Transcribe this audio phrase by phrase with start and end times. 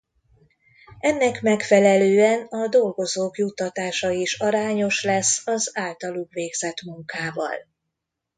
[0.99, 7.55] Ennek megfelelően a dolgozók juttatása is arányos lesz az általuk végzett munkával.